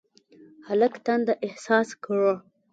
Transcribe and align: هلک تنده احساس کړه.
هلک 0.67 0.93
تنده 1.05 1.33
احساس 1.47 1.89
کړه. 2.03 2.33